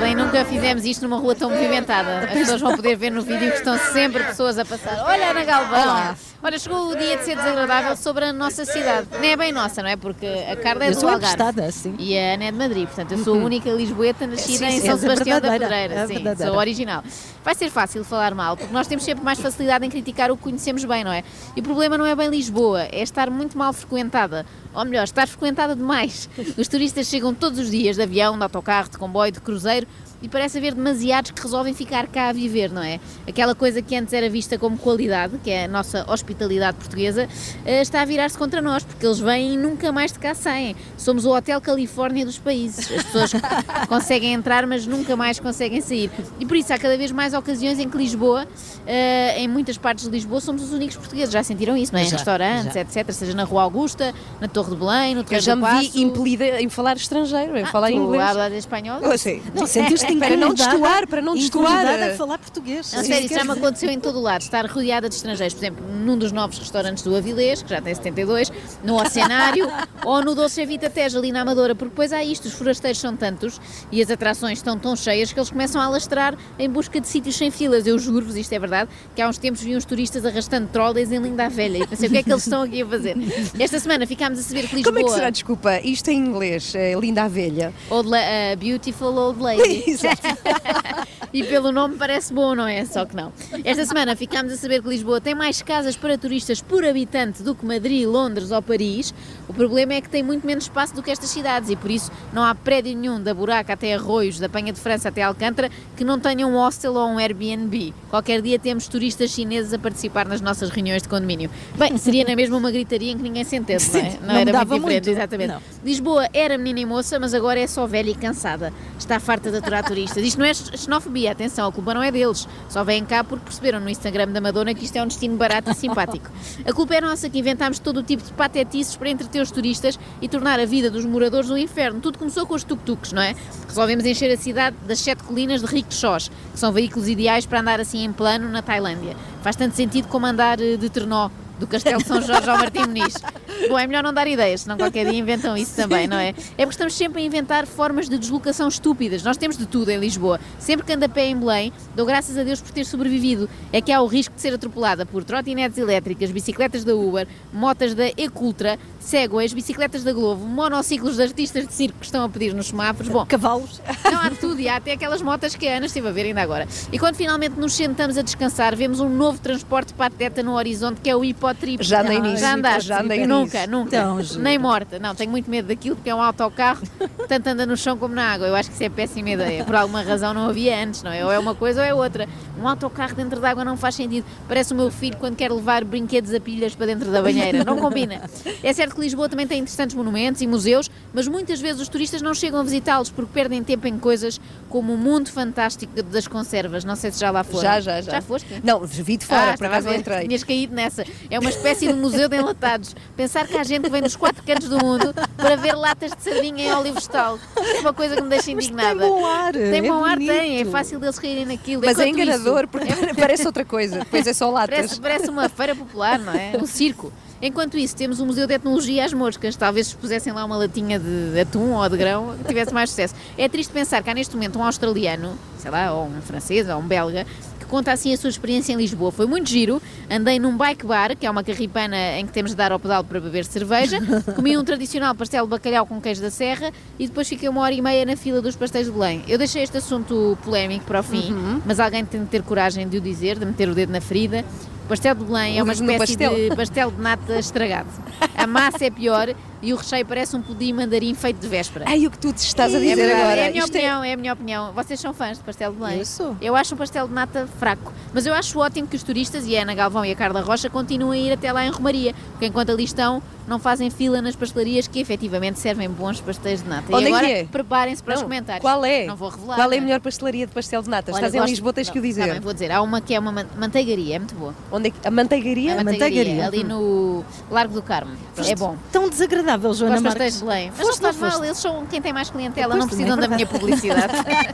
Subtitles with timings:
[0.00, 2.20] nunca fizemos isto numa rua tão movimentada.
[2.20, 5.04] As pessoas vão poder ver no vídeo que estão sempre pessoas a passar.
[5.06, 5.82] Olha, Ana Galvão!
[5.82, 6.16] Olá.
[6.44, 9.06] Olha, chegou o dia de ser desagradável sobre a nossa cidade.
[9.20, 9.94] Nem é bem nossa, não é?
[9.94, 11.24] Porque a Carla é Eu do Algarve.
[11.26, 11.94] emprestada, sim.
[12.00, 12.86] E a Ana é de Madrid.
[12.86, 16.02] Portanto, eu sou a única lisboeta nascida Sim, em São a Sebastião da Pedreira.
[16.02, 17.04] a Sim, sou original.
[17.44, 20.44] Vai ser fácil falar mal, porque nós temos sempre mais facilidade em criticar o que
[20.44, 21.24] conhecemos bem, não é?
[21.56, 24.46] E o problema não é bem Lisboa, é estar muito mal frequentada.
[24.72, 26.28] Ou melhor, estar frequentada demais.
[26.56, 29.86] Os turistas chegam todos os dias de avião, de autocarro, de comboio, de cruzeiro
[30.22, 33.00] e parece haver demasiados que resolvem ficar cá a viver, não é?
[33.28, 37.28] Aquela coisa que antes era vista como qualidade, que é a nossa hospitalidade portuguesa,
[37.64, 40.76] eh, está a virar-se contra nós, porque eles vêm e nunca mais de cá saem.
[40.96, 42.90] Somos o Hotel Califórnia dos países.
[42.90, 43.32] As pessoas
[43.88, 46.10] conseguem entrar, mas nunca mais conseguem sair.
[46.38, 48.46] E por isso há cada vez mais ocasiões em que Lisboa,
[48.86, 51.32] eh, em muitas partes de Lisboa, somos os únicos portugueses.
[51.32, 52.04] Já sentiram isso, não é?
[52.04, 52.80] Em Já, restaurantes, já.
[52.80, 53.10] etc.
[53.12, 56.00] Seja na Rua Augusta, na Torre de Belém, no Eu Terreiro já do me vi
[56.02, 58.22] impelida em falar estrangeiro, em falar tu inglês.
[58.22, 59.00] hablas espanhol?
[59.00, 59.42] Eu sei.
[59.54, 62.02] Não, sentiste Para não destoar, para não destoar.
[62.02, 62.92] a falar português.
[62.92, 65.60] Não, sério, isso já me aconteceu em todo o lado, estar rodeada de estrangeiros, por
[65.60, 68.52] exemplo, num dos novos restaurantes do Avilés, que já tem 72,
[68.82, 69.70] no Oceanário,
[70.04, 73.16] ou no Dolce Vita Tejo, ali na Amadora, porque depois há isto, os forasteiros são
[73.16, 77.08] tantos e as atrações estão tão cheias que eles começam a alastrar em busca de
[77.08, 77.86] sítios sem filas.
[77.86, 81.18] Eu juro-vos, isto é verdade, que há uns tempos vi uns turistas arrastando trolleys em
[81.18, 83.16] Linda Velha e pensei, o que é que eles estão aqui a fazer?
[83.58, 84.92] Esta semana ficámos a saber que Lisboa...
[84.92, 87.72] Como é que será, desculpa, isto em inglês, é linda velha?
[87.90, 89.96] Old uh, beautiful Old Lady.
[90.02, 91.08] shit.
[91.32, 92.84] e pelo nome parece bom, não é?
[92.84, 93.32] Só que não.
[93.64, 97.54] Esta semana ficámos a saber que Lisboa tem mais casas para turistas por habitante do
[97.54, 99.14] que Madrid, Londres ou Paris.
[99.48, 102.10] O problema é que tem muito menos espaço do que estas cidades e por isso
[102.32, 106.04] não há prédio nenhum da Buraca até Arroios, da Penha de França até Alcântara, que
[106.04, 107.94] não tenha um hostel ou um Airbnb.
[108.10, 111.50] Qualquer dia temos turistas chineses a participar nas nossas reuniões de condomínio.
[111.76, 114.02] Bem, seria na mesma uma gritaria em que ninguém se entende, não é?
[114.02, 115.08] Não, não era muito diferente, muito.
[115.08, 115.48] exatamente.
[115.48, 115.62] Não.
[115.84, 118.72] Lisboa era menina e moça, mas agora é só velha e cansada.
[118.98, 120.22] Está farta de aturar turistas.
[120.22, 122.48] Isto não é xenofobia, atenção, a culpa não é deles.
[122.68, 125.70] Só vêm cá porque perceberam no Instagram da Madonna que isto é um destino barato
[125.70, 126.30] e simpático.
[126.66, 129.98] A culpa é nossa que inventámos todo o tipo de patetices para entreter os turistas
[130.20, 132.00] e tornar a vida dos moradores um inferno.
[132.00, 133.34] Tudo começou com os tuk-tuks, não é?
[133.66, 137.80] Resolvemos encher a cidade das sete colinas de rickshaws, que são veículos ideais para andar
[137.80, 139.16] assim em plano na Tailândia.
[139.42, 143.14] Faz tanto sentido como andar eh, de trenó do Castelo São Jorge ao Martim Muniz.
[143.68, 146.28] Bom, é melhor não dar ideias, senão qualquer dia inventam isso também, não é?
[146.30, 146.32] É
[146.64, 149.22] porque estamos sempre a inventar formas de deslocação estúpidas.
[149.22, 150.40] Nós temos de tudo em Lisboa.
[150.58, 153.48] Sempre que ando a pé em Belém, dou graças a Deus por ter sobrevivido.
[153.72, 157.94] É que há o risco de ser atropelada por trotinetes elétricas, bicicletas da Uber, motas
[157.94, 162.54] da Ecultra, segways, bicicletas da Globo, monociclos de artistas de circo que estão a pedir
[162.54, 163.10] nos semáforos.
[163.10, 163.80] Bom, Cavalos.
[164.04, 166.40] não, há tudo, e há até aquelas motas que a Ana esteve a ver ainda
[166.42, 166.66] agora.
[166.92, 171.10] E quando finalmente nos sentamos a descansar, vemos um novo transporte pateta no horizonte que
[171.10, 171.82] é o hipotrip.
[171.82, 172.88] Já andei Não, nisso, Já andaste?
[172.88, 173.28] já andei nisso.
[173.68, 173.96] Nunca.
[173.96, 174.42] Então, giro.
[174.42, 174.98] Nem morta.
[174.98, 176.82] Não, tenho muito medo daquilo porque é um autocarro,
[177.28, 178.46] tanto anda no chão como na água.
[178.46, 179.64] Eu acho que isso é péssima ideia.
[179.64, 181.24] Por alguma razão não havia antes, não é?
[181.24, 182.28] Ou é uma coisa ou é outra.
[182.60, 184.24] Um autocarro dentro da água não faz sentido.
[184.46, 187.64] Parece o meu filho quando quer levar brinquedos a pilhas para dentro da banheira.
[187.64, 188.22] Não combina.
[188.62, 192.22] É certo que Lisboa também tem interessantes monumentos e museus, mas muitas vezes os turistas
[192.22, 196.84] não chegam a visitá-los porque perdem tempo em coisas como o mundo fantástico das conservas.
[196.84, 197.62] Não sei se já lá foram.
[197.62, 198.12] Já, já, já.
[198.12, 198.46] Já foste?
[198.62, 200.26] Não, vi de fora, ah, por acaso não entrei.
[200.26, 201.04] Tinhas caído nessa.
[201.30, 202.94] É uma espécie de museu de enlatados.
[203.16, 206.22] Pensar que há gente que vem dos quatro cantos do mundo para ver latas de
[206.22, 207.38] sardinha em óleo vegetal.
[207.56, 209.00] É uma coisa que me deixa Mas indignada.
[209.00, 209.52] tem bom ar.
[209.52, 210.32] Tem é bom ar, bonito.
[210.32, 210.60] tem.
[210.60, 211.82] É fácil deles caírem naquilo.
[211.84, 214.76] Mas é Enquanto enganador, isso- porque parece outra coisa, depois é só latas.
[214.76, 216.52] Parece, parece uma feira popular, não é?
[216.60, 217.12] Um circo.
[217.44, 219.56] Enquanto isso, temos o Museu de Etnologia às Moscas.
[219.56, 223.16] Talvez se pusessem lá uma latinha de atum ou de grão, tivesse mais sucesso.
[223.36, 226.76] É triste pensar que há neste momento um australiano, sei lá, ou um francês, ou
[226.76, 227.26] um belga,
[227.72, 229.10] conta assim a sua experiência em Lisboa.
[229.10, 229.80] Foi muito giro.
[230.10, 233.02] Andei num bike bar, que é uma carripana em que temos de dar ao pedal
[233.02, 233.98] para beber cerveja.
[234.36, 237.72] Comi um tradicional pastel de bacalhau com queijo da serra e depois fiquei uma hora
[237.72, 239.22] e meia na fila dos pastéis de Belém.
[239.26, 241.34] Eu deixei este assunto polémico para o fim,
[241.64, 244.44] mas alguém tem de ter coragem de o dizer, de meter o dedo na ferida.
[244.84, 246.34] O pastel de Belém é uma espécie pastel.
[246.34, 247.88] de pastel de nata estragado.
[248.36, 251.84] A massa é pior e o recheio parece um pudim mandarim feito de véspera.
[251.88, 253.40] Ai, o que tu estás a É dizer verdade, agora.
[253.40, 254.12] é a minha Isto opinião, é...
[254.12, 254.72] a minha opinião.
[254.72, 255.98] Vocês são fãs de pastel de Belém?
[255.98, 256.36] Eu sou.
[256.40, 259.56] Eu acho um pastel de nata fraco, mas eu acho ótimo que os turistas, e
[259.56, 262.46] a Ana Galvão e a Carla Rocha, continuem a ir até lá em Romaria, porque
[262.46, 266.84] enquanto ali estão, não fazem fila nas pastelarias que efetivamente servem bons pastéis de nata.
[266.94, 267.44] Onde é e agora, é?
[267.44, 268.60] preparem-se para os Não, comentários.
[268.62, 269.06] Qual é?
[269.06, 269.56] Não vou revelar.
[269.56, 269.84] Qual é a né?
[269.86, 271.12] melhor pastelaria de pastel de nata?
[271.12, 272.26] Olha, Estás em Lisboa, tens que o Não, dizer.
[272.26, 272.70] tá bem, vou dizer.
[272.72, 274.54] Há uma que é uma man- manteigaria, é muito boa.
[274.70, 275.06] Onde é que...
[275.06, 275.76] A manteigaria?
[275.76, 276.46] A A manteigaria, manteigaria.
[276.46, 278.11] ali no Largo do Carmo.
[278.38, 278.76] É bom.
[278.90, 280.38] Tão desagradável, Joana Gosto pastéis Marques.
[280.40, 280.70] de Belém.
[280.70, 281.36] Mas não Foste, faz não foste?
[281.38, 284.12] mal, eles são quem tem mais clientela, não precisam é da minha publicidade.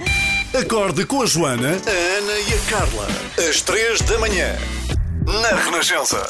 [0.58, 3.06] Acorde com a Joana, a Ana e a Carla.
[3.48, 4.56] Às três da manhã.
[5.26, 6.26] Na Renascença.